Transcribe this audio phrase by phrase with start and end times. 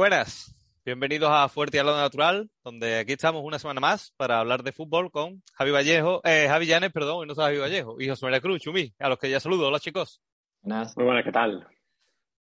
[0.00, 4.62] Buenas, bienvenidos a Fuerte y Hablando Natural, donde aquí estamos una semana más para hablar
[4.62, 8.08] de fútbol con Javi Vallejo, eh, Javi Llanes, perdón, y no soy Javi Vallejo, y
[8.08, 9.68] José María Cruz, Chumí, a los que ya saludo.
[9.68, 10.22] Hola chicos.
[10.62, 10.96] Buenas.
[10.96, 11.68] Muy buenas, ¿qué tal?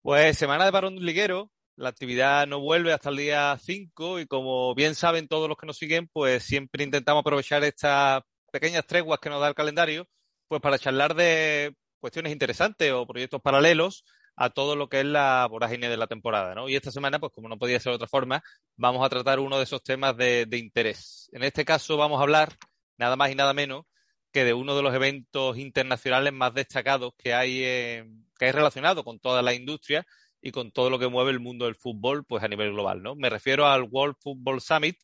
[0.02, 4.74] Pues semana de parón liguero, la actividad no vuelve hasta el día 5 y como
[4.74, 9.30] bien saben todos los que nos siguen, pues siempre intentamos aprovechar estas pequeñas treguas que
[9.30, 10.08] nos da el calendario,
[10.48, 14.06] pues para charlar de cuestiones interesantes o proyectos paralelos
[14.42, 16.70] a todo lo que es la vorágine de la temporada, ¿no?
[16.70, 18.42] Y esta semana, pues como no podía ser de otra forma,
[18.78, 21.30] vamos a tratar uno de esos temas de, interés.
[21.34, 22.56] En este caso vamos a hablar
[22.98, 23.84] nada más y nada menos
[24.32, 29.20] que de uno de los eventos internacionales más destacados que hay, que hay relacionado con
[29.20, 30.08] toda la industria
[30.42, 33.16] y con todo lo que mueve el mundo del fútbol, pues a nivel global, ¿no?
[33.16, 34.98] Me refiero al World Football Summit,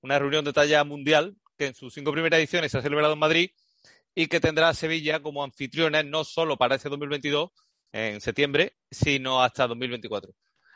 [0.00, 3.20] una reunión de talla mundial que en sus cinco primeras ediciones se ha celebrado en
[3.20, 3.50] Madrid
[4.16, 7.50] y que tendrá a Sevilla como anfitriona no solo para este 2022,
[7.92, 10.32] en septiembre, sino hasta 2024.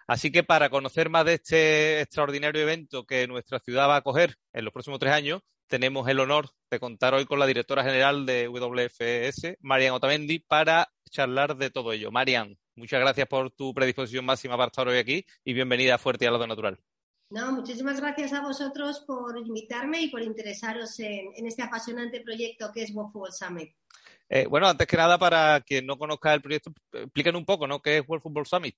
[0.06, 4.36] Así que para conocer más de este extraordinario evento que nuestra ciudad va a acoger
[4.52, 8.26] en los próximos tres años, tenemos el honor de contar hoy con la directora general
[8.26, 12.10] de WFS, Marian Otamendi, para charlar de todo ello.
[12.10, 16.26] Marian, muchas gracias por tu predisposición máxima para estar hoy aquí y bienvenida a Fuerte
[16.26, 16.78] y al lado natural.
[17.34, 22.84] No, muchísimas gracias a vosotros por invitarme y por interesaros en, este apasionante proyecto que
[22.84, 23.74] es World Football Summit.
[24.28, 27.82] Eh, bueno, antes que nada, para quien no conozca el proyecto, expliquen un poco, ¿no?
[27.82, 28.76] ¿Qué es World Football Summit?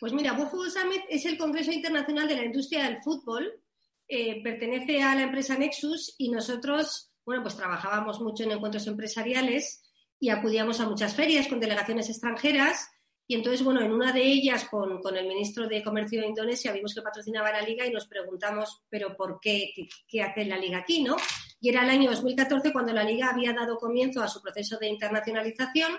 [0.00, 3.60] Pues mira, World Football Summit es el Congreso Internacional de la Industria del Fútbol.
[4.08, 9.82] Eh, pertenece a la empresa Nexus y nosotros, bueno, pues trabajábamos mucho en encuentros empresariales
[10.18, 12.88] y acudíamos a muchas ferias con delegaciones extranjeras.
[13.30, 16.72] Y entonces, bueno, en una de ellas, con, con, el ministro de Comercio de Indonesia,
[16.72, 19.70] vimos que patrocinaba la liga y nos preguntamos, ¿pero por qué?
[19.72, 21.16] ¿Qué, qué hace la liga aquí, no?
[21.60, 24.88] y era el año 2014 cuando la liga había dado comienzo a su proceso de
[24.88, 25.92] internacionalización.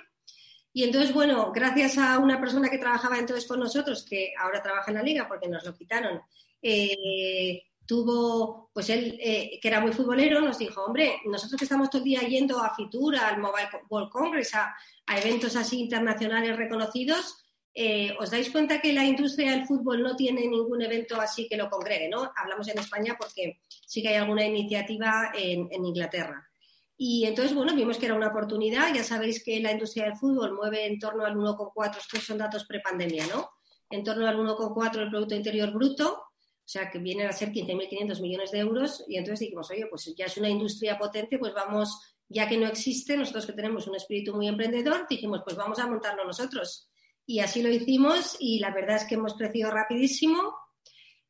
[0.74, 4.92] Y entonces, bueno, gracias a una persona que trabajaba entonces con nosotros, que ahora trabaja
[4.92, 6.19] en la liga porque nos lo quitaron,
[6.62, 11.90] eh, tuvo, pues él, eh, que era muy futbolero, nos dijo, hombre, nosotros que estamos
[11.90, 14.74] todo el día yendo a Fitura, al Mobile World Congress, a
[15.19, 17.44] eventos así internacionales reconocidos,
[17.74, 21.57] eh, ¿os dais cuenta que la industria del fútbol no tiene ningún evento así que
[21.57, 22.07] lo congregue?
[22.07, 22.31] ¿no?
[22.34, 26.47] Hablamos en España porque sí que hay alguna iniciativa en, Inglaterra.
[26.96, 28.94] Y entonces, bueno, vimos que era una oportunidad.
[28.94, 32.63] Ya sabéis que la industria del fútbol mueve en torno al 1,4, estos son datos
[32.63, 33.50] prepandemia, ¿no?
[33.90, 36.31] En torno al 1,4 del Producto Interior Bruto,
[36.71, 39.03] sea, que vienen a ser 15.500 millones de euros.
[39.07, 41.99] Y entonces dijimos, oye, pues ya es una industria potente, pues vamos,
[42.29, 45.87] ya que no existe, nosotros que tenemos un espíritu muy emprendedor, dijimos, pues vamos a
[45.87, 46.91] montarlo nosotros
[47.25, 50.53] y así lo hicimos y la verdad es que hemos crecido rapidísimo.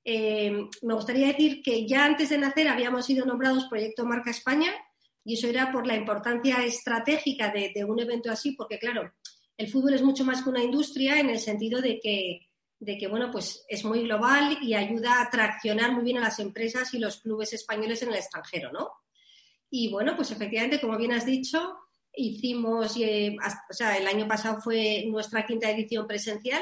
[0.03, 4.71] Eh, me gustaría decir que ya antes de nacer habíamos sido nombrados Proyecto Marca España
[5.23, 9.11] y eso era por la importancia estratégica de, un evento así, porque claro,
[9.57, 12.49] el fútbol es mucho más que una industria en el sentido de que,
[12.81, 16.39] de que bueno, pues es muy global y ayuda a traccionar muy bien a las
[16.39, 18.91] empresas y los clubes españoles en el extranjero, ¿no?
[19.69, 21.77] Y bueno, pues efectivamente, como bien has dicho,
[22.13, 23.37] Hicimos, eh,
[23.69, 26.61] o sea, el año pasado fue nuestra quinta edición presencial,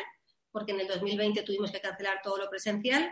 [0.52, 3.12] porque en el 2020 tuvimos que cancelar todo lo presencial,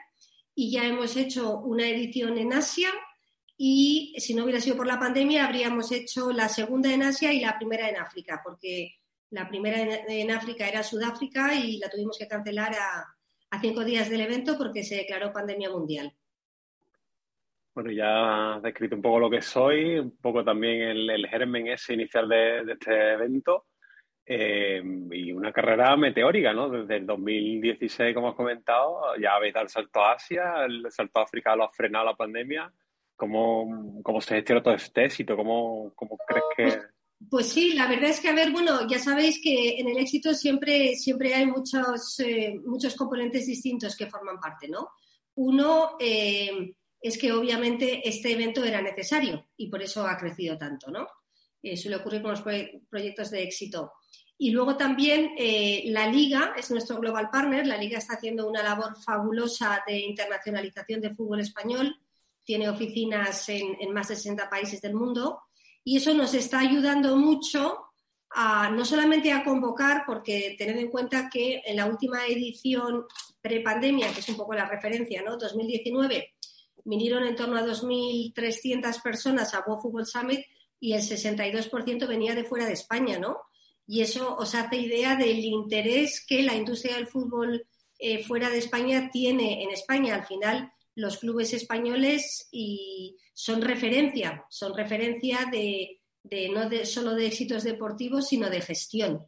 [0.54, 2.90] y ya hemos hecho una edición en Asia,
[3.58, 7.40] y si no hubiera sido por la pandemia, habríamos hecho la segunda en Asia y
[7.40, 8.98] la primera en África, porque
[9.32, 9.78] la primera
[10.08, 14.84] en, África era Sudáfrica y la tuvimos que cancelar a cinco días del evento porque
[14.84, 16.14] se declaró pandemia mundial.
[17.78, 21.94] Bueno, ya has descrito un poco lo que soy, un poco también el, germen ese
[21.94, 23.68] inicial de, este evento
[24.26, 24.82] eh,
[25.12, 26.72] y una carrera meteórica, ¿no?
[26.72, 31.20] Desde el 2016, como has comentado, ya habéis dado el salto a Asia, el salto
[31.20, 32.74] a África lo ha frenado la pandemia.
[33.16, 35.36] ¿Cómo, cómo se gestiona todo este éxito?
[35.36, 36.97] ¿Cómo, cómo crees que...?
[37.30, 40.34] Pues, sí, la verdad es que, a ver, bueno, ya sabéis que en el éxito
[40.34, 44.90] siempre, siempre hay muchos, eh, muchos componentes distintos que forman parte, ¿no?
[45.36, 50.92] Uno, eh, es que obviamente este evento era necesario y por eso ha crecido tanto,
[50.92, 51.08] ¿no?
[51.62, 52.44] Eh, suele ocurrir con los
[52.88, 53.94] proyectos de éxito.
[54.38, 55.32] Y luego también
[55.86, 57.66] la Liga es nuestro global partner.
[57.66, 62.00] La Liga está haciendo una labor fabulosa de internacionalización del fútbol español.
[62.44, 65.47] Tiene oficinas en, en más de 60 países del mundo.
[65.88, 67.78] Y eso nos está ayudando mucho
[68.32, 73.06] a, no solamente a convocar, porque tened en cuenta que en la última edición
[73.42, 75.38] prepandemia, que es un poco la referencia, ¿no?
[75.38, 76.34] 2019,
[76.84, 80.42] vinieron en torno a 2.300 personas a World Football Summit
[80.78, 83.38] y el 62% venía de fuera de España, ¿no?
[83.88, 87.66] y eso os hace idea del interés que la industria del fútbol
[87.98, 90.16] eh, fuera de España tiene en España.
[90.16, 96.02] Al final, los clubes españoles y son referencia, son referencia de,
[96.52, 99.28] no de, solo de éxitos deportivos, sino de gestión.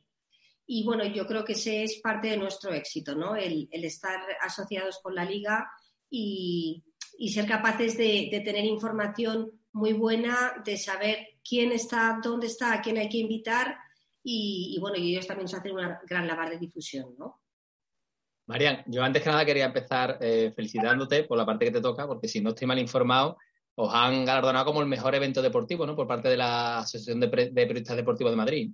[0.66, 3.36] Y bueno, yo creo que ese es parte de nuestro éxito, ¿no?
[3.36, 5.70] El, estar asociados con la liga
[6.10, 6.84] y,
[7.32, 12.98] ser capaces de, tener información muy buena, de saber quién está, dónde está, a quién
[12.98, 13.78] hay que invitar
[14.24, 17.39] y, bueno, ellos también se hacen una gran labor de difusión, ¿no?
[18.50, 22.08] Marian, yo antes que nada quería empezar eh, felicitándote por la parte que te toca,
[22.08, 23.38] porque si no estoy mal informado,
[23.76, 25.96] os han galardonado como el mejor evento deportivo, ¿no?
[25.96, 28.72] Por parte de la Asociación de, Periodistas Deportivos de Madrid.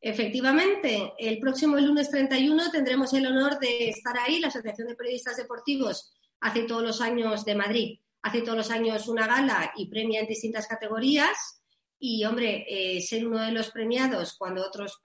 [0.00, 4.40] Efectivamente, el próximo lunes 31 tendremos el honor de estar ahí.
[4.40, 9.08] La Asociación de Periodistas Deportivos hace todos los años de Madrid, hace todos los años
[9.08, 11.62] una gala y premia en distintas categorías.
[11.98, 14.98] Y, hombre, eh, ser uno de los premiados cuando otros,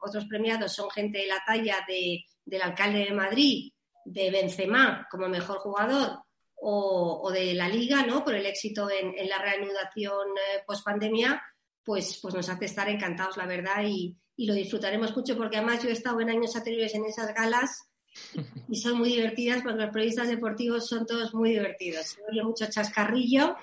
[0.00, 3.72] otros premiados son gente de la talla de, del alcalde de Madrid,
[4.06, 6.20] de Benzema como mejor jugador
[6.58, 8.24] o, de la Liga, ¿no?
[8.24, 11.42] Por el éxito en, la reanudación eh, post pandemia,
[11.84, 15.88] pues, pues nos hace estar encantados, la verdad, y, lo disfrutaremos mucho porque además yo
[15.88, 17.88] he estado en años anteriores en esas galas
[18.68, 22.06] y son muy divertidas porque los periodistas deportivos son todos muy divertidos.
[22.06, 23.56] Se oye mucho chascarrillo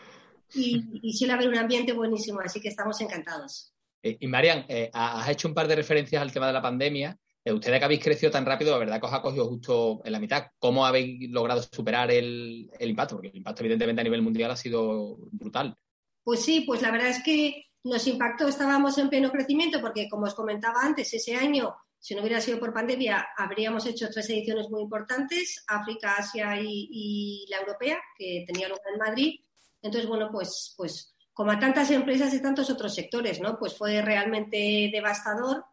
[0.56, 3.72] y, suele haber un ambiente buenísimo, así que estamos encantados.
[4.02, 7.18] Eh, y Marian, eh, has hecho un par de referencias al tema de la pandemia.
[7.46, 10.20] Ustedes que habéis crecido tan rápido, la verdad que os ha cogido justo en la
[10.20, 10.48] mitad.
[10.60, 13.16] ¿Cómo habéis logrado superar el, impacto?
[13.16, 15.76] Porque el impacto, evidentemente, a nivel mundial ha sido brutal.
[16.24, 20.26] Pues sí, pues la verdad es que nos impactó, estábamos en pleno crecimiento, porque como
[20.26, 24.70] os comentaba antes, ese año, si no hubiera sido por pandemia, habríamos hecho tres ediciones
[24.70, 29.40] muy importantes, África, Asia y, y la europea, que tenía lugar en Madrid.
[29.82, 33.58] Entonces, bueno, pues, pues como a tantas empresas y tantos otros sectores, ¿no?
[33.58, 35.66] Pues fue realmente devastador.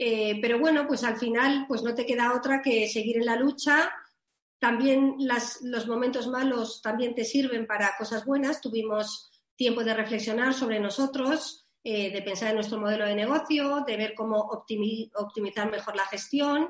[0.00, 3.34] Eh, pero bueno, pues al final, pues no te queda otra que seguir en la
[3.34, 3.90] lucha.
[4.60, 5.16] También
[5.62, 8.60] los momentos malos también te sirven para cosas buenas.
[8.60, 13.96] Tuvimos tiempo de reflexionar sobre nosotros, eh, de pensar en nuestro modelo de negocio, de
[13.96, 16.68] ver cómo optimizar mejor la gestión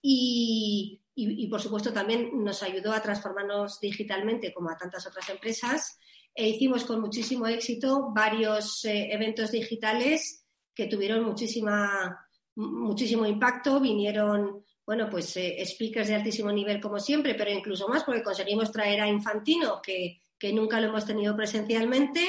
[0.00, 1.02] y,
[1.50, 5.98] por supuesto también nos ayudó a transformarnos digitalmente como a tantas otras empresas
[6.34, 13.80] e hicimos con muchísimo éxito varios eh, eventos digitales que tuvieron muchísima, muchísimo impacto.
[13.80, 18.70] Vinieron, bueno, pues eh, speakers de altísimo nivel como siempre, pero incluso más porque conseguimos
[18.70, 22.28] traer a Infantino, que, que nunca lo hemos tenido presencialmente.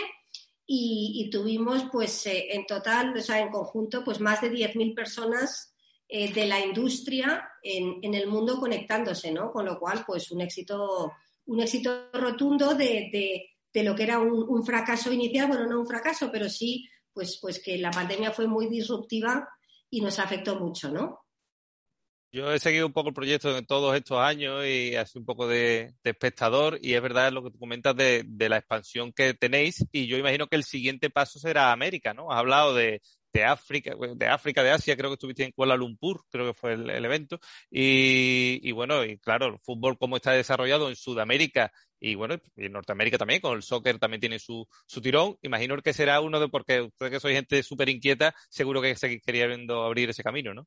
[0.67, 5.75] Y, tuvimos, pues, eh, en total, o sea, en conjunto, pues más de 10.000 personas
[6.07, 9.51] eh, de la industria en, el mundo conectándose, ¿no?
[9.51, 11.11] Con lo cual, pues un éxito,
[11.45, 16.49] un éxito rotundo de, lo que era un, fracaso inicial, bueno, no un fracaso, pero
[16.49, 19.47] sí, pues, pues que la pandemia fue muy disruptiva
[19.95, 21.21] y nos afectó mucho, ¿no?
[22.29, 25.47] Yo he seguido un poco el proyecto en todos estos años y sido un poco
[25.47, 29.85] de, espectador y es verdad lo que tú comentas de, de, la expansión que tenéis
[29.93, 32.29] y yo imagino que el siguiente paso será América, ¿no?
[32.29, 33.01] Has hablado de,
[33.35, 36.71] de África, de África, de Asia, creo que estuviste en Kuala Lumpur, creo que fue
[36.71, 37.37] el, evento.
[37.69, 43.17] Y, bueno, y claro, el fútbol como está desarrollado en Sudamérica y bueno, en Norteamérica
[43.17, 45.37] también, con el soccer también tiene su, su tirón.
[45.41, 49.19] Imagino que será uno de, porque ustedes que sois gente súper inquieta, seguro que se
[49.25, 50.65] viendo abrir ese camino, ¿no?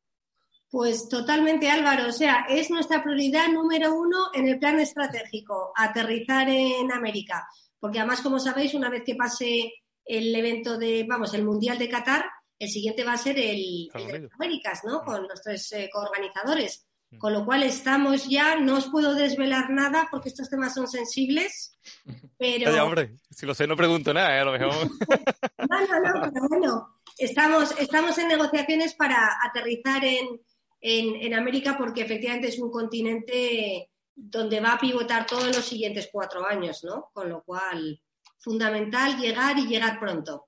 [0.71, 2.09] Pues totalmente, Álvaro.
[2.09, 7.49] O sea, es nuestra prioridad número uno en el plan estratégico, aterrizar en América.
[7.81, 9.73] Porque además, como sabéis, una vez que pase
[10.05, 12.27] el evento de, vamos, el Mundial de Qatar,
[12.59, 15.03] el siguiente va a ser el, de Américas, ¿no?
[15.03, 16.87] Con los tres eh, coorganizadores.
[17.11, 17.19] Mm.
[17.19, 21.79] Con lo cual estamos ya, no os puedo desvelar nada porque estos temas son sensibles,
[22.39, 22.85] pero...
[22.85, 24.41] hombre, si lo sé no pregunto nada, ¿eh?
[24.41, 24.75] a lo mejor.
[25.71, 30.41] no, no, no, pero bueno, estamos, estamos en negociaciones para aterrizar en,
[30.81, 36.47] en, América porque efectivamente es un continente donde va a pivotar todos los siguientes cuatro
[36.47, 37.11] años, ¿no?
[37.13, 38.01] Con lo cual,
[38.39, 40.48] fundamental llegar y llegar pronto.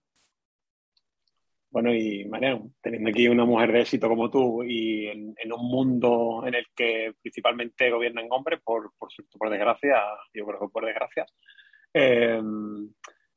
[1.70, 6.42] Bueno, y Mariano, teniendo aquí una mujer de éxito como tú y en, un mundo
[6.44, 9.08] en el que principalmente gobiernan hombres, por, por,
[9.38, 10.02] por desgracia,
[10.34, 11.26] yo creo que por desgracia,
[11.94, 12.40] eh,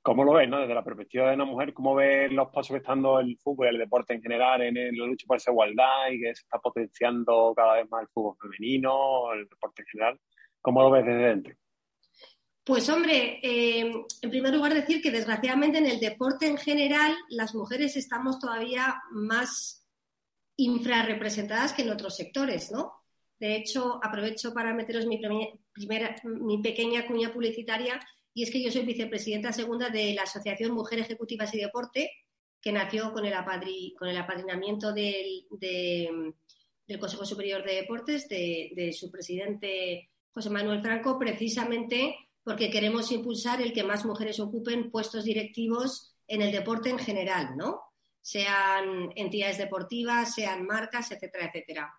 [0.04, 0.60] ¿Cómo lo ves, no?
[0.60, 3.68] Desde la perspectiva de una mujer, ¿cómo ves los pasos que está dando el fútbol,
[3.68, 7.54] el deporte en general, en la lucha por esa igualdad y que se está potenciando
[7.56, 10.20] cada vez más el fútbol femenino, el deporte en general?
[10.60, 11.54] ¿Cómo lo ves desde dentro?
[12.64, 13.92] Pues hombre, eh,
[14.22, 19.02] en primer lugar decir que desgraciadamente en el deporte en general las mujeres estamos todavía
[19.12, 19.86] más
[20.56, 22.94] infrarrepresentadas que en otros sectores, ¿no?
[23.38, 25.20] De hecho, aprovecho para meteros mi,
[25.74, 28.00] primera, mi pequeña cuña publicitaria
[28.34, 32.12] y es que yo soy vicepresidenta segunda de la Asociación Mujer Ejecutivas y Deporte,
[32.62, 33.34] que nació con el,
[34.00, 35.46] con el apadrinamiento del,
[36.98, 43.62] Consejo Superior de Deportes, de, de su presidente José Manuel Franco, precisamente porque queremos impulsar
[43.62, 47.82] el que más mujeres ocupen puestos directivos en el deporte en general, ¿no?
[48.22, 51.94] Sean entidades deportivas, sean marcas, etcétera, etcétera.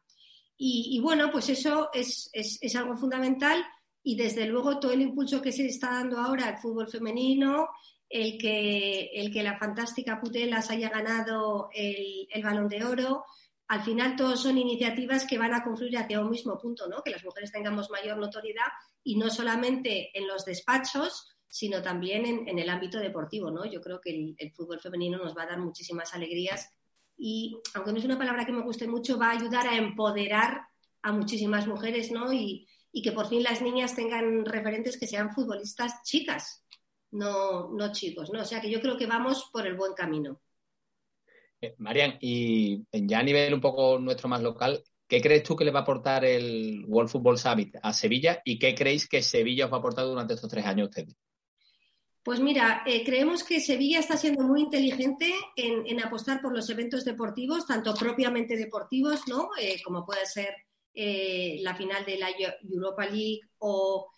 [0.56, 2.30] Y, bueno, pues eso es,
[2.76, 3.64] algo fundamental
[4.02, 7.68] y desde luego todo el impulso que se está dando ahora al fútbol femenino,
[8.08, 13.24] el que, el que la fantástica Putelas haya ganado el, el balón de oro,
[13.66, 17.02] al final todos son iniciativas que van a confluir hacia un mismo punto, ¿no?
[17.02, 18.68] Que las mujeres tengamos mayor notoriedad
[19.04, 23.64] y no solamente en los despachos, sino también en, el ámbito deportivo, ¿no?
[23.64, 26.68] Yo creo que el, fútbol femenino nos va a dar muchísimas alegrías
[27.16, 30.62] y, aunque no es una palabra que me guste mucho, va a ayudar a empoderar
[31.02, 32.32] a muchísimas mujeres, ¿no?
[32.32, 36.64] Y, y que por fin las niñas tengan referentes que sean futbolistas chicas,
[37.12, 38.40] no, no chicos, ¿no?
[38.40, 40.40] O sea que yo creo que vamos por el buen camino.
[41.60, 45.64] Eh, Marian, y ya a nivel un poco nuestro más local, ¿qué crees tú que
[45.64, 49.66] le va a aportar el World Football Summit a Sevilla y qué creéis que Sevilla
[49.66, 51.16] os va a aportar durante estos tres años ustedes?
[52.22, 57.04] Pues mira, eh, creemos que Sevilla está siendo muy inteligente en, apostar por los eventos
[57.04, 59.50] deportivos, tanto propiamente deportivos, ¿no?
[59.60, 60.54] Eh, como puede ser
[60.96, 62.28] la final de la
[62.62, 64.08] Europa League o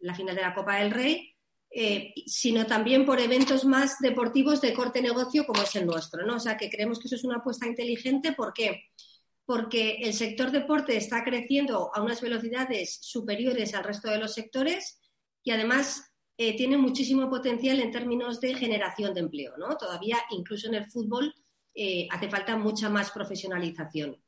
[0.00, 1.36] la final de la Copa del Rey,
[1.70, 6.36] eh, sino también por eventos más deportivos de corte negocio como es el nuestro, ¿no?
[6.36, 8.32] O sea, que creemos que eso es una apuesta inteligente.
[8.32, 8.84] ¿Por qué?
[8.96, 9.07] Porque
[9.48, 15.00] el sector deporte está creciendo a unas velocidades superiores al resto de los sectores
[15.42, 19.76] y además eh, tiene muchísimo potencial en términos de generación de empleo, ¿no?
[19.76, 21.34] Todavía, incluso en el fútbol,
[21.74, 24.22] eh, hace falta mucha más profesionalización.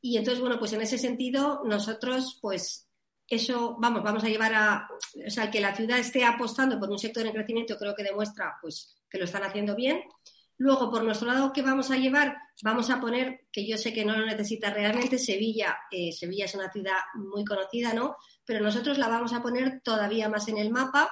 [0.00, 2.88] Y entonces, bueno, pues en ese sentido, nosotros, pues
[3.28, 4.88] eso, vamos, vamos a llevar a,
[5.26, 8.56] o sea, que la ciudad esté apostando por un sector en crecimiento, creo que demuestra,
[8.60, 10.02] pues, que lo están haciendo bien.
[10.56, 12.36] Luego, por nuestro lado, ¿qué vamos a llevar?
[12.62, 15.76] Vamos a poner, que yo sé que no lo necesita realmente, Sevilla.
[15.90, 18.16] Eh, Sevilla es una ciudad muy conocida, ¿no?
[18.44, 21.10] Pero nosotros la vamos a poner todavía más en el mapa.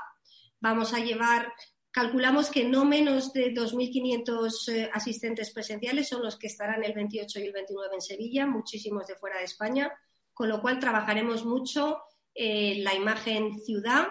[0.60, 1.52] Vamos a llevar,
[1.90, 7.40] calculamos que no menos de 2.500 eh, asistentes presenciales son los que estarán el 28
[7.40, 9.92] y el 29 en Sevilla, muchísimos de fuera de España
[10.34, 12.02] con lo cual trabajaremos mucho
[12.34, 14.08] eh, la imagen ciudad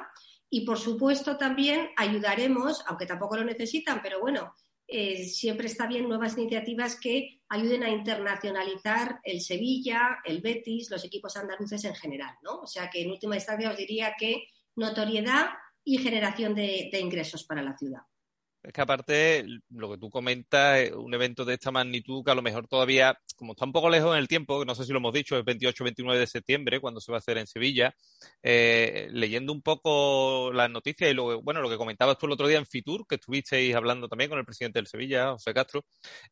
[0.50, 4.53] y, por supuesto, también ayudaremos, aunque tampoco lo necesitan, pero bueno,
[4.91, 11.05] eh, siempre está bien nuevas iniciativas que ayuden a internacionalizar el Sevilla, el Betis, los
[11.05, 12.60] equipos andaluces en general, ¿no?
[12.60, 14.43] O sea que en última instancia os diría que
[14.75, 15.50] notoriedad
[15.83, 18.01] y generación de ingresos para la ciudad.
[18.63, 22.44] Es que aparte, lo que tú comentas, un evento de esta magnitud que a lo
[22.44, 25.13] mejor todavía, como está un poco lejos en el tiempo, no sé si lo hemos
[25.13, 27.96] dicho, es 28-29 de septiembre, cuando se va a hacer en Sevilla,
[28.44, 32.48] eh, leyendo un poco las noticias y lo, bueno, lo que comentabas tú el otro
[32.48, 35.84] día en Fitur, que estuvisteis hablando también con el presidente del Sevilla, José Castro,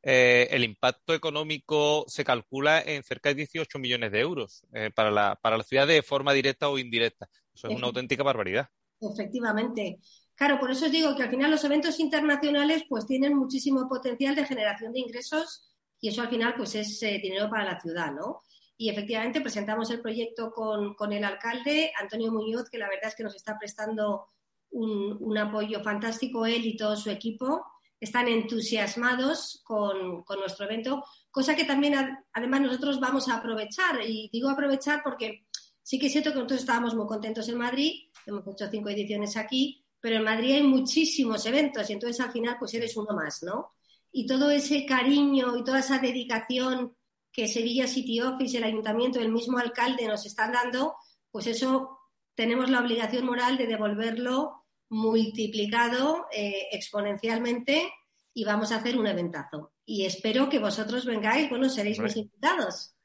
[0.04, 5.10] eh, el impacto económico se calcula en cerca de 18 millones de euros eh, para,
[5.10, 7.28] la, para la ciudad de forma directa o indirecta.
[7.56, 8.68] Eso es una auténtica barbaridad.
[9.02, 9.98] Efectivamente.
[10.39, 14.36] Claro, por eso os digo que al final los eventos internacionales pues tienen muchísimo potencial
[14.36, 15.69] de generación de ingresos
[16.00, 18.43] y eso al final pues es eh, dinero para la ciudad, ¿no?
[18.77, 23.24] Y efectivamente presentamos el proyecto con, el alcalde, Antonio Muñoz, que la verdad es que
[23.24, 24.29] nos está prestando
[24.72, 27.65] un, apoyo fantástico, él y todo su equipo.
[28.00, 31.96] Están entusiasmados con, con nuestro evento, cosa que también
[32.31, 34.00] además nosotros vamos a aprovechar.
[34.08, 35.48] Y digo aprovechar porque
[35.84, 39.36] sí que es cierto que nosotros estábamos muy contentos en Madrid, hemos hecho cinco ediciones
[39.36, 43.44] aquí, pero en Madrid hay muchísimos eventos y entonces al final pues eres uno más,
[43.44, 43.74] ¿no?
[44.12, 46.96] Y todo ese cariño y toda esa dedicación
[47.32, 50.96] que Sevilla City Office, el ayuntamiento, el mismo alcalde nos están dando,
[51.32, 52.00] pues eso
[52.36, 57.91] tenemos la obligación moral de devolverlo multiplicado eh, exponencialmente
[58.34, 59.74] y vamos a hacer un eventazo.
[59.86, 62.96] Y espero que vosotros vengáis, bueno, seréis mis invitados.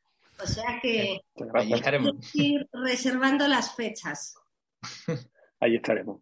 [0.42, 1.20] O sea que
[2.34, 4.34] ir reservando las fechas.
[5.60, 6.20] Ahí estaremos.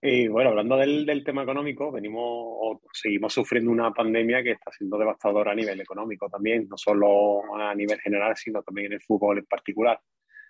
[0.00, 4.96] Y bueno, hablando del, tema económico, venimos o seguimos sufriendo una pandemia que está siendo
[4.96, 9.38] devastadora a nivel económico también, no solo a nivel general, sino también en el fútbol
[9.38, 10.00] en particular.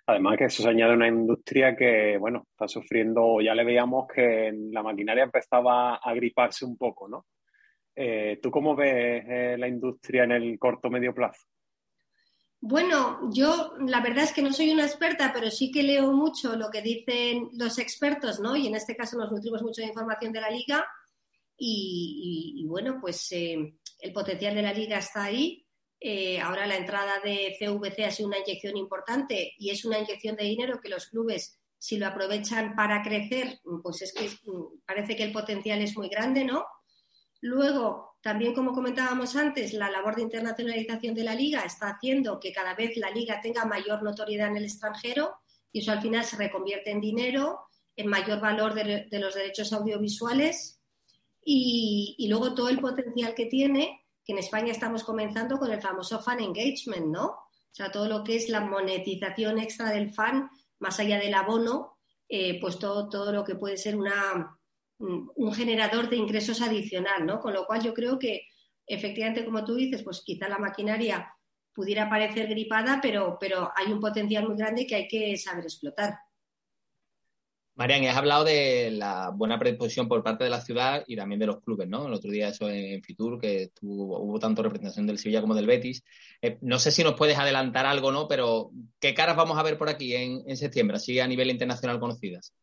[0.05, 4.07] Además que eso se añade a una industria que, bueno, está sufriendo, ya le veíamos
[4.07, 7.25] que la maquinaria empezaba a griparse un poco, ¿no?
[7.95, 11.47] Eh, ¿Tú cómo ves eh, la industria en el corto medio plazo?
[12.61, 16.57] Bueno, yo la verdad es que no soy una experta, pero sí que leo mucho
[16.57, 18.55] lo que dicen los expertos, ¿no?
[18.57, 20.85] Y en este caso nos nutrimos mucho de información de la liga.
[21.57, 25.65] Y, bueno, pues eh, el potencial de la liga está ahí.
[26.01, 30.37] Eh, ahora la entrada de CVC ha sido una inyección importante y es una inyección
[30.37, 35.17] de dinero que los clubes, si lo aprovechan para crecer, pues es que mm, parece
[35.17, 36.65] que el potencial es muy grande, ¿no?
[37.41, 42.51] Luego, también, como comentábamos antes, la labor de internacionalización de la liga está haciendo que
[42.51, 45.35] cada vez la liga tenga mayor notoriedad en el extranjero
[45.71, 47.61] y eso al final se reconvierte en dinero,
[47.95, 50.81] en mayor valor de, los derechos audiovisuales
[51.43, 56.19] y, luego todo el potencial que tiene, que en España estamos comenzando con el famoso
[56.21, 57.25] fan engagement, ¿no?
[57.25, 61.97] O sea, todo lo que es la monetización extra del fan, más allá del abono,
[62.27, 64.58] eh, pues todo, todo lo que puede ser una,
[64.99, 67.39] un generador de ingresos adicional, ¿no?
[67.39, 68.43] Con lo cual yo creo que
[68.85, 71.33] efectivamente, como tú dices, pues quizá la maquinaria
[71.73, 76.17] pudiera parecer gripada, pero, pero hay un potencial muy grande que hay que saber explotar.
[77.75, 81.45] Marian, has hablado de la buena predisposición por parte de la ciudad y también de
[81.45, 82.07] los clubes, ¿no?
[82.07, 86.03] El otro día eso en Fitur, que hubo tanto representación del Sevilla como del Betis.
[86.41, 88.27] Eh, no sé si nos puedes adelantar algo, ¿no?
[88.27, 92.01] Pero ¿qué caras vamos a ver por aquí en, en septiembre, así a nivel internacional
[92.01, 92.53] conocidas?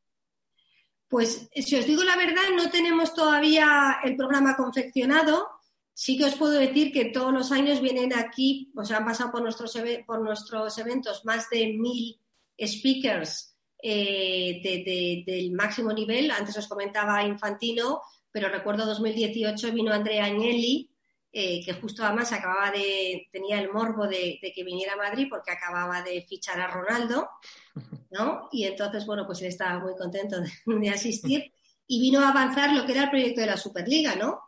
[1.08, 5.48] Pues si os digo la verdad, no tenemos todavía el programa confeccionado.
[5.94, 9.30] Sí que os puedo decir que todos los años vienen aquí, o sea, han pasado
[9.30, 12.20] por nuestros, por nuestros eventos más de mil
[12.60, 16.30] speakers eh, del máximo nivel.
[16.30, 20.90] Antes os comentaba Infantino, pero recuerdo 2018 vino Andrea Agnelli,
[21.38, 25.50] eh, que justo además acababa de, tenía el morbo de, que viniera a Madrid porque
[25.50, 27.28] acababa de fichar a Ronaldo,
[28.10, 28.48] ¿no?
[28.52, 31.52] Y entonces, bueno, pues él estaba muy contento de, asistir
[31.86, 34.44] y vino a avanzar lo que era el proyecto de la Superliga, ¿no?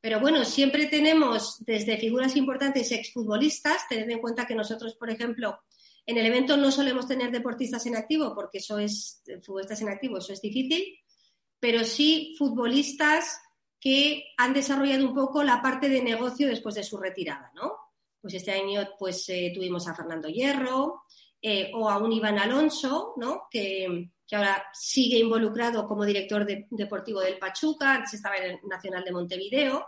[0.00, 5.58] Pero bueno, siempre tenemos desde figuras importantes exfutbolistas, tened en cuenta que nosotros, por ejemplo,
[6.06, 10.18] en el evento no solemos tener deportistas en activo porque eso es, futbolistas en activo,
[10.18, 10.84] eso es difícil,
[11.58, 13.40] pero sí futbolistas
[13.80, 17.74] que han desarrollado un poco la parte de negocio después de su retirada, ¿no?
[18.20, 21.02] Pues este año pues, eh, tuvimos a Fernando Hierro
[21.40, 23.46] eh, o a un Iván Alonso, ¿no?
[23.50, 29.12] Que, ahora sigue involucrado como director deportivo del Pachuca, antes estaba en el Nacional de
[29.12, 29.86] Montevideo.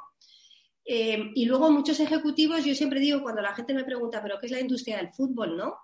[0.83, 4.47] Eh, y luego muchos ejecutivos, yo siempre digo, cuando la gente me pregunta, ¿pero qué
[4.47, 5.77] es la industria del fútbol, no?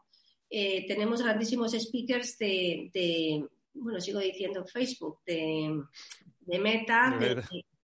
[0.48, 5.82] tenemos grandísimos speakers de, bueno, sigo diciendo Facebook, de,
[6.58, 7.42] Meta, de,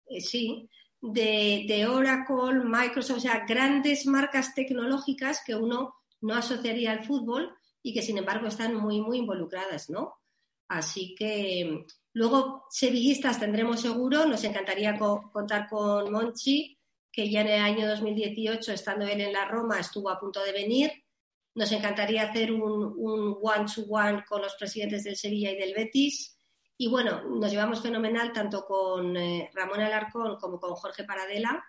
[0.10, 0.70] eh, sí,
[1.02, 7.94] de, Oracle, Microsoft, o sea, grandes marcas tecnológicas que uno no asociaría al fútbol y
[7.94, 10.16] que sin embargo están muy, muy involucradas, ¿no?
[10.68, 16.78] Así que luego sevillistas tendremos seguro, nos encantaría contar con Monchi,
[17.12, 20.52] que ya en el año 2018, estando él en la Roma, estuvo a punto de
[20.52, 20.92] venir.
[21.56, 26.37] Nos encantaría hacer un one-to-one con los presidentes del Sevilla y del Betis.
[26.78, 31.66] Y bueno, nos llevamos fenomenal tanto con eh, Ramón Alarcón como con Jorge Paradela,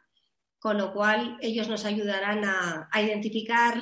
[0.58, 3.80] con lo cual ellos nos ayudarán a, identificar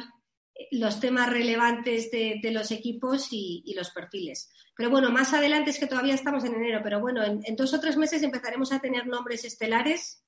[0.70, 4.52] los temas relevantes de, los equipos y, los perfiles.
[4.76, 7.80] Pero bueno, más adelante es que todavía estamos en enero, pero bueno, en, dos o
[7.80, 10.22] tres meses empezaremos a tener nombres estelares,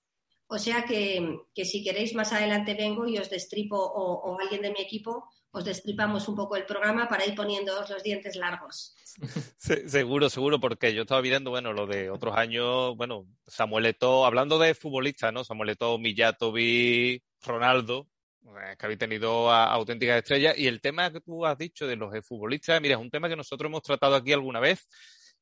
[0.48, 4.80] o sea que, si queréis más adelante vengo y os destripo o alguien de mi
[4.80, 8.94] equipo os destripamos un poco el programa para ir poniéndoos los dientes largos.
[9.58, 14.58] seguro, seguro, porque yo estaba viendo, bueno, lo de otros años, bueno, Samuel Eto'o, hablando
[14.58, 15.44] de futbolistas, ¿no?
[15.44, 18.08] Samuel Eto'o, Millatovi, Ronaldo,
[18.44, 20.56] eh, que habéis tenido auténticas estrellas.
[20.58, 23.36] Y el tema que tú has dicho de los futbolistas, mira, es un tema que
[23.36, 24.86] nosotros hemos tratado aquí alguna vez.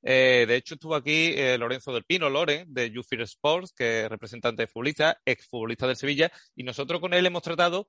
[0.02, 4.08] Eh, de hecho, estuvo aquí eh, Lorenzo del Pino, Loren, de Youth Sports, que es
[4.08, 7.88] representante de futbolista, ex futbolista del Sevilla, y nosotros con él hemos tratado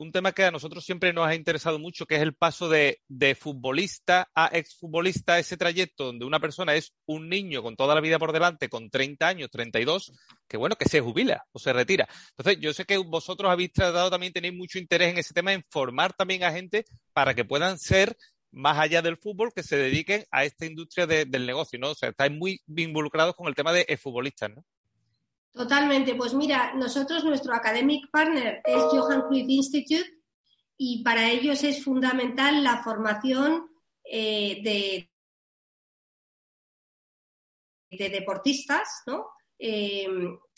[0.00, 3.00] un tema que a nosotros siempre nos ha interesado mucho, que es el paso de,
[3.38, 8.18] futbolista a exfutbolista, ese trayecto donde una persona es un niño con toda la vida
[8.18, 10.12] por delante, con 30 años, 32,
[10.48, 12.08] que bueno, que se jubila o se retira.
[12.30, 15.62] Entonces, yo sé que vosotros habéis tratado también, tenéis mucho interés en ese tema, en
[15.68, 18.16] formar también a gente para que puedan ser
[18.52, 21.90] más allá del fútbol, que se dediquen a esta industria del negocio, ¿no?
[21.90, 24.64] O sea, estáis muy involucrados con el tema de futbolistas, ¿no?
[25.52, 26.14] Totalmente.
[26.14, 30.20] Pues mira, nosotros, nuestro academic partner es Johan Cruyff Institute
[30.76, 33.68] y para ellos es fundamental la formación
[34.04, 35.10] eh, de,
[37.90, 39.26] de, deportistas, ¿no?
[39.58, 40.08] Eh,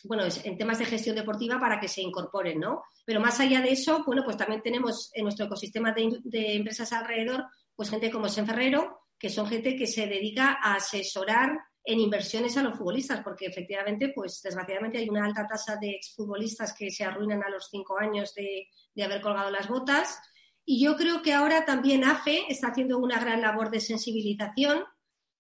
[0.05, 2.83] bueno, en temas de gestión deportiva para que se incorporen, ¿no?
[3.05, 7.45] Pero más allá de eso, bueno, pues también tenemos en nuestro ecosistema de, empresas alrededor
[7.75, 12.63] pues gente como Senferrero, que son gente que se dedica a asesorar en inversiones a
[12.63, 17.43] los futbolistas, porque efectivamente, pues desgraciadamente hay una alta tasa de exfutbolistas que se arruinan
[17.43, 20.19] a los cinco años de, de haber colgado las botas.
[20.65, 24.85] Y yo creo que ahora también AFE está haciendo una gran labor de sensibilización,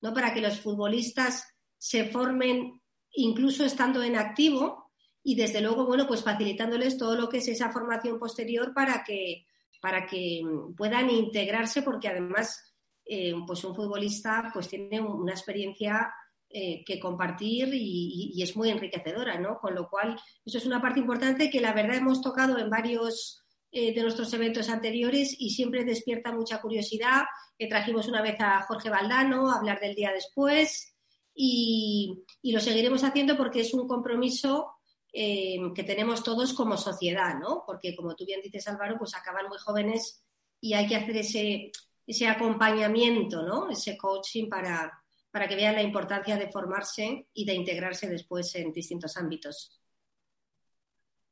[0.00, 0.12] ¿no?
[0.12, 1.46] Para que los futbolistas
[1.78, 2.80] se formen
[3.12, 4.90] incluso estando en activo
[5.22, 9.46] y desde luego, bueno, pues facilitándoles todo lo que es esa formación posterior para que,
[9.80, 10.42] para que
[10.76, 12.74] puedan integrarse, porque además,
[13.04, 16.12] eh, pues un futbolista pues tiene una experiencia
[16.54, 19.58] eh, que compartir y, es muy enriquecedora, ¿no?
[19.58, 23.42] Con lo cual, eso es una parte importante que la verdad hemos tocado en varios
[23.70, 27.22] eh, de nuestros eventos anteriores y siempre despierta mucha curiosidad.
[27.56, 30.94] Eh, trajimos una vez a Jorge Valdano a hablar del día después
[31.34, 34.74] y, lo seguiremos haciendo porque es un compromiso
[35.10, 37.64] que tenemos todos como sociedad, ¿no?
[37.66, 40.22] Porque como tú bien dices, Álvaro, pues acaban muy jóvenes
[40.60, 41.70] y hay que hacer ese,
[42.06, 43.68] ese acompañamiento, ¿no?
[43.68, 45.01] Ese coaching para,
[45.32, 49.80] para que vean la importancia de formarse y de integrarse después en distintos ámbitos.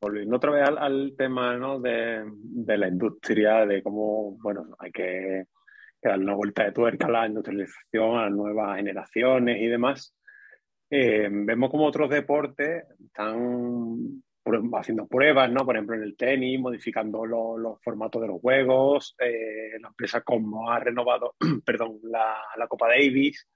[0.01, 5.45] Volviendo otra vez al, tema de, la industria, de cómo bueno, hay que,
[6.03, 10.17] dar una vuelta de tuerca a la industrialización, a las nuevas generaciones y demás.
[10.89, 14.23] Eh, vemos como otros deportes están
[14.73, 15.67] haciendo pruebas, ¿no?
[15.67, 19.15] Por ejemplo, en el tenis, modificando los formatos de los juegos.
[19.19, 21.35] Eh, la empresa como ha renovado,
[21.67, 23.47] perdón, la, la Copa Davis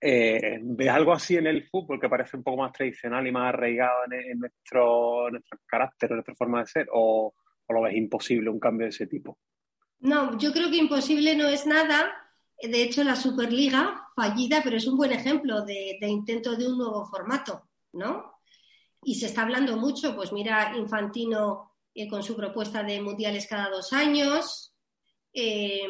[0.00, 3.48] eh, ¿Ves algo así en el fútbol que parece un poco más tradicional y más
[3.48, 6.88] arraigado en, nuestro, nuestro carácter, en nuestra forma de ser?
[6.92, 7.34] ¿O,
[7.68, 9.38] lo ves imposible un cambio de ese tipo?
[10.00, 12.12] No, yo creo que imposible no es nada.
[12.62, 17.04] De hecho, la Superliga, fallida, pero es un buen ejemplo de, intento de un nuevo
[17.06, 18.40] formato, ¿no?
[19.02, 23.68] Y se está hablando mucho, pues mira, Infantino eh, con su propuesta de mundiales cada
[23.68, 24.74] dos años,
[25.32, 25.86] eh,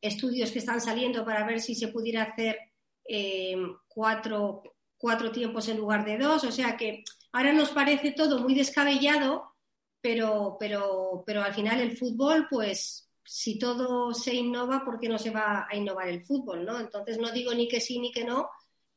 [0.00, 2.58] estudios que están saliendo para ver si se pudiera hacer
[3.08, 3.56] eh,
[3.88, 4.62] cuatro,
[4.98, 6.44] cuatro tiempos en lugar de dos.
[6.44, 9.54] O sea que ahora nos parece todo muy descabellado,
[10.00, 15.18] pero, pero, pero al final el fútbol, pues si todo se innova, ¿por qué no
[15.18, 16.64] se va a innovar el fútbol?
[16.64, 16.78] ¿no?
[16.78, 18.48] Entonces no digo ni que sí ni que no,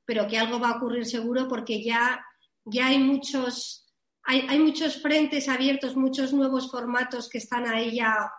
[0.06, 2.26] pero que algo va a ocurrir seguro porque ya,
[2.65, 3.88] ya hay muchos,
[4.24, 8.30] hay, hay muchos frentes abiertos, muchos nuevos formatos que están ahí ya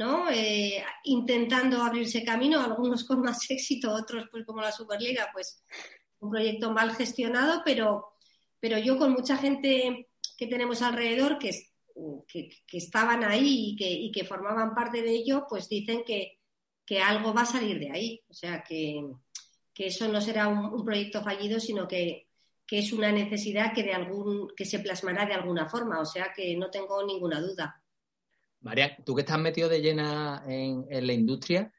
[0.00, 0.30] ¿no?
[0.30, 5.62] Eh, intentando abrirse camino, algunos con más éxito, otros pues como la Superliga, pues
[6.20, 8.14] un proyecto mal gestionado, pero,
[8.58, 10.08] pero yo con mucha gente
[10.38, 11.50] que tenemos alrededor que,
[12.26, 16.38] que, estaban ahí y que, formaban parte de ello, pues dicen que,
[17.04, 18.22] algo va a salir de ahí.
[18.28, 19.04] O sea, que,
[19.76, 22.26] eso no será un, proyecto fallido, sino que,
[22.70, 26.00] es una necesidad que, de algún, que se plasmará de alguna forma.
[26.00, 27.79] O sea, que no tengo ninguna duda.
[28.62, 31.72] María, tú que estás metido de llena en, la industria,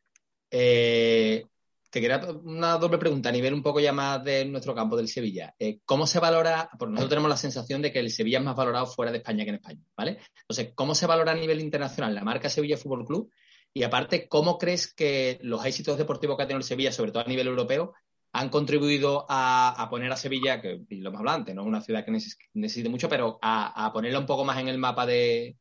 [0.50, 1.46] eh,
[1.90, 5.08] te quería una doble pregunta a nivel un poco ya más de nuestro campo del
[5.08, 5.54] Sevilla.
[5.60, 6.70] Eh, ¿Cómo se valora?
[6.80, 9.44] Porque nosotros tenemos la sensación de que el Sevilla es más valorado fuera de España
[9.44, 10.20] que en España, ¿vale?
[10.42, 13.32] Entonces, ¿cómo se valora a nivel internacional la marca Sevilla Fútbol Club?
[13.74, 17.24] Y aparte, ¿cómo crees que los éxitos deportivos que ha tenido el Sevilla, sobre todo
[17.24, 17.94] a nivel europeo,
[18.34, 22.12] han contribuido a, poner a Sevilla, que lo más hablante, no es una ciudad que
[22.54, 25.58] necesite mucho, pero a ponerla un poco más en el mapa de,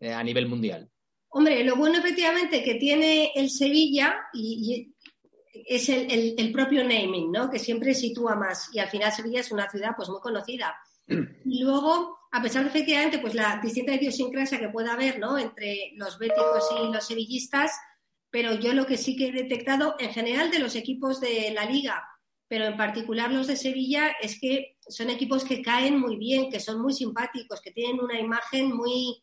[0.00, 0.90] eh, a nivel mundial?
[1.30, 4.94] Hombre, lo bueno efectivamente que tiene el Sevilla y,
[5.66, 7.50] es el, propio naming, ¿no?
[7.50, 10.76] Que siempre sitúa más y al final Sevilla es una ciudad pues muy conocida.
[11.44, 15.38] Y luego, a pesar de efectivamente pues la distinta idiosincrasia que pueda haber, ¿no?
[15.38, 17.72] Entre los béticos y los sevillistas,
[18.30, 21.64] pero yo lo que sí que he detectado en general de los equipos de la
[21.64, 22.04] liga,
[22.46, 26.60] pero en particular los de Sevilla, es que son equipos que caen muy bien, que
[26.60, 29.22] son muy simpáticos, que tienen una imagen muy,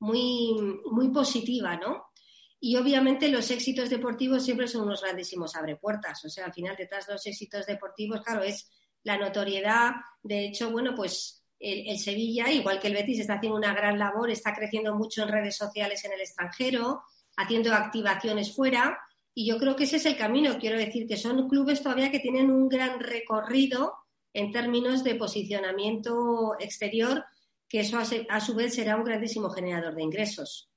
[0.00, 2.10] muy, muy positiva, ¿no?
[2.58, 6.22] Y obviamente los éxitos deportivos siempre son unos grandísimos abrepuertas.
[6.24, 8.70] O sea, al final detrás de los éxitos deportivos, claro, es
[9.02, 9.92] la notoriedad.
[10.22, 14.30] De hecho, bueno, pues el, Sevilla, igual que el Betis, está haciendo una gran labor,
[14.30, 17.02] está creciendo mucho en redes sociales en el extranjero,
[17.36, 18.98] haciendo activaciones fuera.
[19.34, 20.58] Y yo creo que ese es el camino.
[20.58, 23.94] Quiero decir que son clubes todavía que tienen un gran recorrido
[24.34, 27.24] en términos de posicionamiento exterior
[27.70, 30.68] que eso a su vez será un grandísimo generador de ingresos.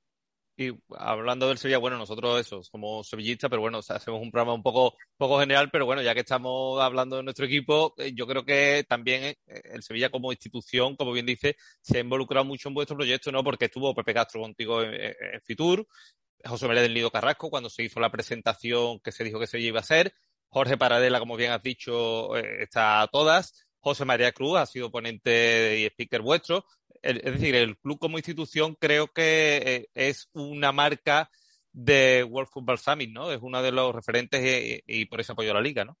[0.56, 4.62] Y hablando del Sevilla, bueno, nosotros eso, somos sevillistas, pero bueno, hacemos un programa un
[4.62, 8.44] poco, poco general, pero bueno, ya que estamos hablando de nuestro equipo, eh, yo creo
[8.44, 12.74] que también eh, el Sevilla como institución, como bien dice, se ha involucrado mucho en
[12.74, 13.42] vuestro proyecto, ¿no?
[13.42, 15.88] Porque estuvo Pepe Castro contigo en, Fitur,
[16.44, 19.68] José María del Nido Carrasco, cuando se hizo la presentación que se dijo que Sevilla
[19.70, 20.14] iba a ser,
[20.50, 24.90] Jorge Paradela, como bien has dicho, eh, está a todas, José María Cruz ha sido
[24.90, 26.64] ponente y speaker vuestro,
[27.04, 31.30] es decir, el club como institución creo que eh, es una marca
[31.72, 33.30] de World Football Summit, ¿no?
[33.30, 35.98] Es uno de los referentes y, por eso apoyó a la liga, ¿no?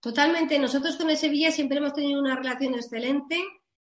[0.00, 0.58] Totalmente.
[0.58, 3.42] Nosotros con el Sevilla siempre hemos tenido una relación excelente.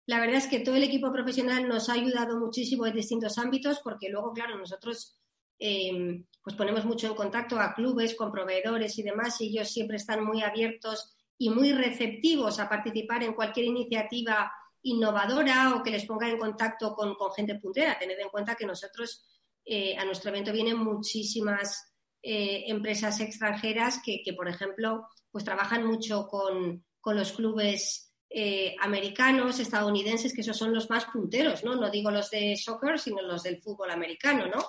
[0.07, 3.81] La verdad es que todo el equipo profesional nos ha ayudado muchísimo en distintos ámbitos,
[3.85, 5.17] porque luego, claro, nosotros
[5.61, 9.97] eh, pues ponemos mucho en contacto a clubes, con proveedores y demás, y ellos siempre
[9.97, 14.51] están muy abiertos y muy receptivos a participar en cualquier iniciativa
[14.83, 17.99] innovadora o que les ponga en contacto con, gente puntera.
[17.99, 19.25] Tened en cuenta que nosotros,
[19.65, 26.27] eh, a nuestro evento vienen muchísimas eh, empresas extranjeras que, por ejemplo, pues trabajan mucho
[26.27, 31.75] con, los clubes eh, americanos, estadounidenses, que esos son los más punteros, ¿no?
[31.75, 34.63] No digo los de soccer, sino los del fútbol americano, ¿no?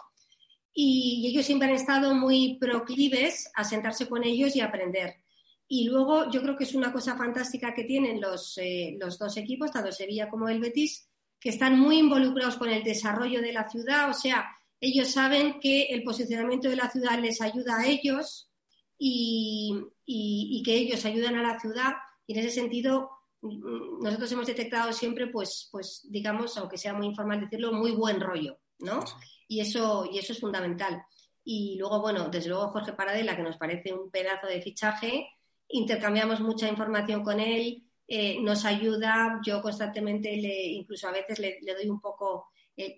[0.71, 5.15] Y, y ellos siempre han estado muy proclives a sentarse con ellos y aprender.
[5.71, 9.37] Y luego yo creo que es una cosa fantástica que tienen los, eh, los dos
[9.37, 11.07] equipos, tanto Sevilla como el Betis,
[11.39, 14.09] que están muy involucrados con el desarrollo de la ciudad.
[14.09, 14.49] O sea,
[14.81, 18.49] ellos saben que el posicionamiento de la ciudad les ayuda a ellos
[18.97, 21.93] y, y, que ellos ayudan a la ciudad.
[22.25, 27.05] Y en ese sentido, mm, nosotros hemos detectado siempre, pues, pues digamos, aunque sea muy
[27.05, 29.01] informal decirlo, muy buen rollo, ¿no?
[29.47, 31.03] Y eso, y eso es fundamental.
[31.43, 35.27] Y luego, bueno, desde luego Jorge Paradela, que nos parece un pedazo de fichaje,
[35.69, 41.59] intercambiamos mucha información con él, eh, nos ayuda, yo constantemente, le, incluso a veces le,
[41.61, 42.97] doy un poco eh,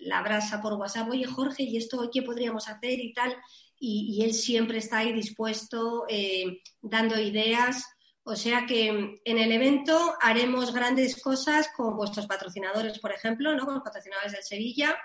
[0.00, 3.36] la brasa por WhatsApp, oye Jorge, ¿y esto qué podríamos hacer y tal?
[3.78, 7.84] Y, él siempre está ahí dispuesto, eh, dando ideas.
[8.24, 13.64] O sea que en el evento haremos grandes cosas con vuestros patrocinadores, por ejemplo, ¿no?
[13.64, 14.96] con los patrocinadores del Sevilla,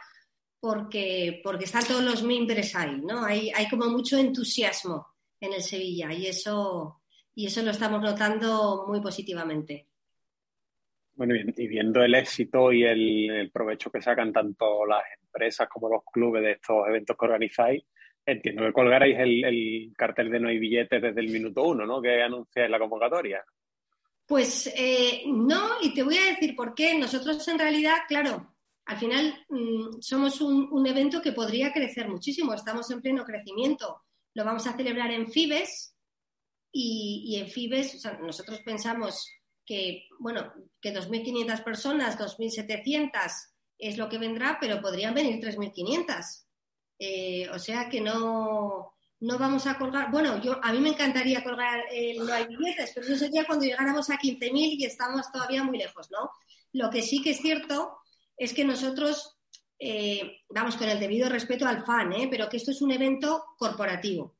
[0.59, 3.23] porque, porque están todos los miembros ahí, ¿no?
[3.23, 5.12] Hay, hay como mucho entusiasmo
[5.43, 7.01] en el Sevilla y eso,
[7.36, 9.88] y eso lo estamos notando muy positivamente.
[11.15, 16.03] Bueno, y viendo el éxito y el, provecho que sacan tanto las empresas como los
[16.12, 17.84] clubes de estos eventos que organizáis,
[18.25, 22.01] entiendo que colgarais el, cartel de no hay billetes desde el minuto uno, ¿no?
[22.01, 23.43] Que anunciáis la convocatoria.
[24.25, 26.97] Pues eh, no, y te voy a decir por qué.
[26.97, 32.53] Nosotros en realidad, claro, al final mm, somos un, un, evento que podría crecer muchísimo,
[32.53, 34.01] estamos en pleno crecimiento
[34.33, 35.95] lo vamos a celebrar en Fibes
[36.71, 39.29] y, en Fibes nosotros pensamos
[39.65, 43.11] que, bueno, que 2.500 personas, 2.700
[43.77, 46.45] es lo que vendrá, pero podrían venir 3.500.
[46.99, 50.09] Eh, o sea que no, no vamos a colgar.
[50.11, 53.65] Bueno, yo a mí me encantaría colgar el no hay billetes, pero eso sería cuando
[53.65, 56.31] llegáramos a 15.000 y estamos todavía muy lejos, ¿no?
[56.73, 57.97] Lo que sí que es cierto
[58.35, 59.37] es que nosotros
[59.79, 62.27] eh, vamos, con el debido respeto al fan, ¿eh?
[62.29, 64.36] pero que esto es un evento corporativo.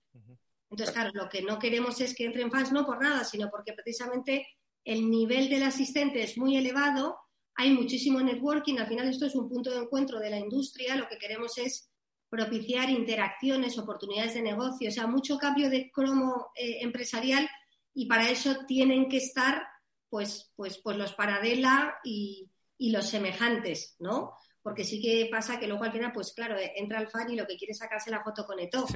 [0.70, 3.74] Entonces, claro, lo que no queremos es que entren fans no por nada, sino porque
[3.74, 4.48] precisamente
[4.84, 7.20] el nivel del asistente es muy elevado,
[7.56, 11.08] hay muchísimo networking, al final esto es un punto de encuentro de la industria, lo
[11.08, 11.92] que queremos es
[12.28, 17.48] propiciar interacciones, oportunidades de negocio, o sea, mucho cambio de cromo eh, empresarial
[17.94, 19.62] y para eso tienen que estar
[20.10, 24.34] pues, pues, pues los Paradela y, y los semejantes, ¿no?
[24.64, 27.46] Porque sí que pasa que luego al final, pues claro, entra el fan y lo
[27.46, 28.88] que quiere es sacarse la foto con Eto.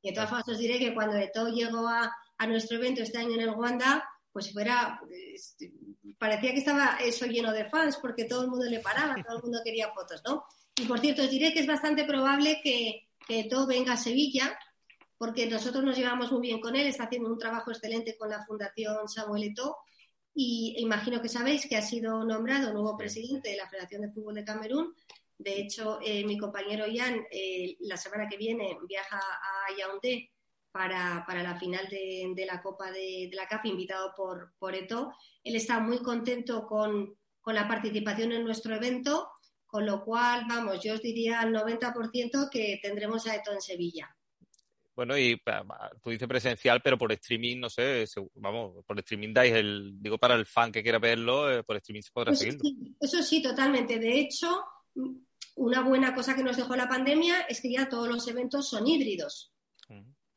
[0.00, 3.34] Y de todas formas os diré que cuando Eto llegó a, nuestro evento este año
[3.34, 5.56] en el Wanda, pues fuera, pues,
[6.16, 9.42] parecía que estaba eso lleno de fans, porque todo el mundo le paraba, todo el
[9.42, 10.44] mundo quería fotos, ¿no?
[10.76, 14.56] Y por cierto, os diré que es bastante probable que, que Eto venga a Sevilla,
[15.18, 18.44] porque nosotros nos llevamos muy bien con él, está haciendo un trabajo excelente con la
[18.44, 19.78] Fundación Samuel Eto,
[20.38, 24.34] y imagino que sabéis que ha sido nombrado nuevo presidente de la Federación de Fútbol
[24.34, 24.94] de Camerún.
[25.38, 30.30] De hecho, eh, mi compañero Jan eh, la semana que viene viaja a Yaoundé
[30.70, 35.12] para, la final de, la Copa de, la CAF, invitado por, por Eto.
[35.42, 39.30] Él está muy contento con, con la participación en nuestro evento,
[39.66, 44.14] con lo cual, vamos, yo os diría al 90% que tendremos a Eto en Sevilla.
[44.94, 45.38] Bueno, y
[46.02, 50.34] tú dices presencial, pero por streaming, no sé, vamos, por streaming dais el, digo para
[50.34, 52.62] el fan que quiera verlo, eh, por streaming se podrá pues seguirlo.
[52.98, 53.98] eso sí, totalmente.
[53.98, 54.64] De hecho,
[55.56, 58.86] una buena cosa que nos dejó la pandemia es que ya todos los eventos son
[58.86, 59.52] híbridos.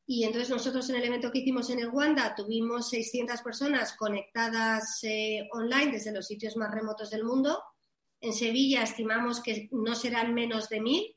[0.05, 5.03] Y entonces nosotros en el evento que hicimos en el Wanda tuvimos 600 personas conectadas
[5.03, 7.61] eh, online desde los sitios más remotos del mundo.
[8.19, 11.15] En Sevilla estimamos que no serán menos de mil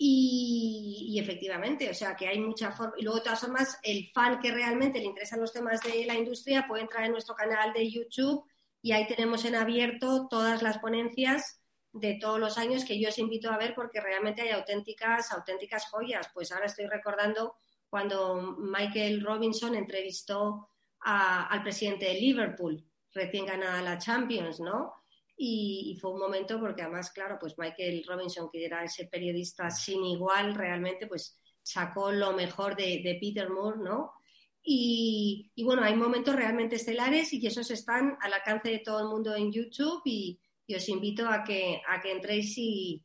[0.00, 2.94] y, efectivamente, o sea que hay mucha forma.
[2.98, 6.14] Y luego, de todas formas, el fan que realmente le interesan los temas de la
[6.14, 8.44] industria puede entrar en nuestro canal de YouTube
[8.80, 11.57] y ahí tenemos en abierto todas las ponencias
[11.92, 15.86] de todos los años que yo os invito a ver porque realmente hay auténticas, auténticas
[15.90, 16.28] joyas.
[16.32, 17.56] Pues ahora estoy recordando
[17.88, 20.70] cuando Michael Robinson entrevistó
[21.00, 24.94] al presidente de Liverpool, recién ganada la Champions, ¿no?
[25.40, 30.04] Y, fue un momento porque además, claro, pues Michael Robinson, que era ese periodista sin
[30.04, 34.14] igual, realmente, pues sacó lo mejor de, Peter Moore, ¿no?
[34.60, 39.34] Y, bueno, hay momentos realmente estelares y esos están al alcance de todo el mundo
[39.34, 40.40] en YouTube y,
[40.74, 43.02] os invito a que, a que entréis y,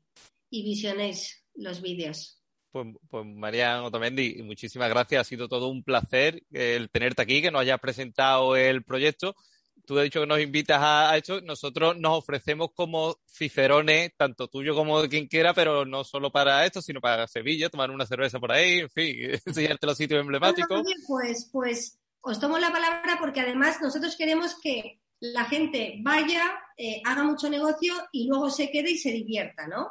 [0.50, 2.42] visionéis los vídeos.
[2.72, 5.22] Pues, pues Marian Otamendi, muchísimas gracias.
[5.22, 9.36] Ha sido todo un placer el tenerte aquí, que nos hayas presentado el proyecto
[9.86, 14.76] tú has dicho que nos invitas a, esto, nosotros nos ofrecemos como cicerones, tanto tuyo
[14.76, 18.40] como de quien quiera, pero no solo para esto, sino para Sevilla, tomar una cerveza
[18.40, 20.82] por ahí, en fin, enseñarte los sitios emblemáticos.
[21.08, 26.42] pues, pues os tomo la palabra porque además nosotros queremos que la gente vaya,
[26.78, 29.90] eh, haga mucho negocio y luego se quede y se divierta, ¿no?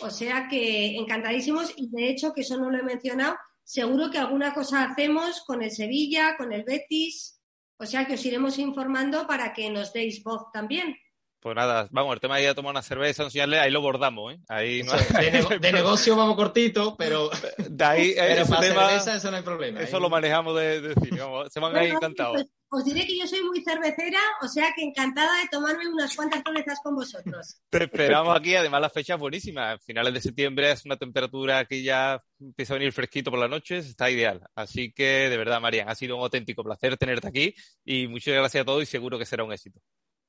[0.00, 4.18] O sea que encantadísimos y de hecho, que eso no lo he mencionado, seguro que
[4.18, 7.40] alguna cosa hacemos con el Sevilla, con el Betis,
[7.78, 10.96] o sea que os iremos informando para que nos deis voz también.
[11.38, 14.34] Pues nada, vamos, el tema de ir a tomar una cerveza, enseñarle, ahí lo bordamos,
[14.34, 14.40] ¿eh?
[14.48, 19.80] Ahí de, negocio vamos cortito, pero, de ahí, pero para cerveza eso no hay problema.
[19.80, 22.34] Eso lo manejamos de, decir, se van a ir encantados.
[22.34, 26.16] Pues, os diré que yo soy muy cervecera, o sea que encantada de tomarme unas
[26.16, 27.60] cuantas cervezas con vosotros.
[27.70, 29.72] Te esperamos aquí, además la fecha es buenísima.
[29.72, 33.50] A finales de septiembre es una temperatura que ya empieza a venir fresquito por las
[33.50, 34.40] noches, está ideal.
[34.54, 37.54] Así que, de verdad, María, ha sido un auténtico placer tenerte aquí
[37.84, 39.78] y muchas gracias a todos y seguro que será un éxito.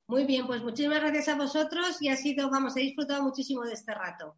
[0.07, 3.71] Muy bien, pues muchísimas gracias a vosotros y ha sido, vamos, he disfrutado muchísimo de
[3.71, 4.37] este rato.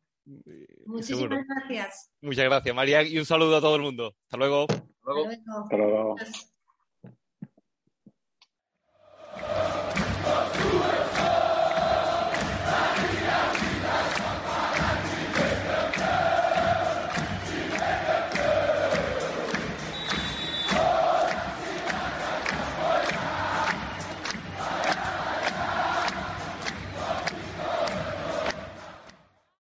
[0.86, 2.12] Muchísimas gracias.
[2.22, 4.14] Muchas gracias, María, y un saludo a todo el mundo.
[4.26, 4.68] Hasta luego.
[4.70, 5.30] Hasta luego.
[5.64, 6.16] Hasta luego.
[9.44, 9.75] Uh...